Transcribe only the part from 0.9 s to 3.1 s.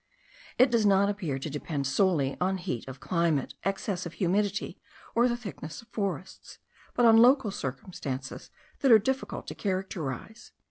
appear to depend solely on heat of